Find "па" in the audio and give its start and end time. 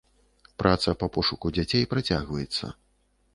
1.03-1.09